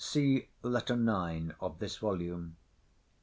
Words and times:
* 0.01 0.01
See 0.01 0.47
Letter 0.63 0.95
IX. 0.95 1.53
of 1.61 1.77
this 1.77 1.97
volume. 1.97 2.55